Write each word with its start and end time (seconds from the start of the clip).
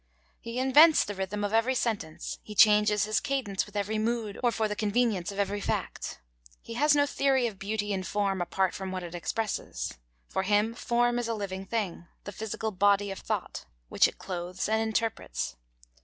He 0.39 0.57
invents 0.57 1.05
the 1.05 1.13
rhythm 1.13 1.43
of 1.43 1.53
every 1.53 1.75
sentence, 1.75 2.39
he 2.41 2.55
changes 2.55 3.05
his 3.05 3.19
cadence 3.19 3.67
with 3.67 3.75
every 3.75 3.99
mood 3.99 4.39
or 4.43 4.51
for 4.51 4.67
the 4.67 4.75
convenience 4.75 5.31
of 5.31 5.37
every 5.37 5.61
fact. 5.61 6.19
He 6.59 6.73
has 6.73 6.95
no 6.95 7.05
theory 7.05 7.45
of 7.45 7.59
beauty 7.59 7.93
in 7.93 8.01
form 8.01 8.41
apart 8.41 8.73
from 8.73 8.91
what 8.91 9.03
it 9.03 9.13
expresses. 9.13 9.99
For 10.27 10.41
him 10.41 10.73
form 10.73 11.19
is 11.19 11.27
a 11.27 11.35
living 11.35 11.67
thing, 11.67 12.07
the 12.23 12.31
physical 12.31 12.71
body 12.71 13.11
of 13.11 13.19
thought, 13.19 13.65
which 13.89 14.07
it 14.07 14.17
clothes 14.17 14.67
and 14.67 14.81
interprets. 14.81 15.55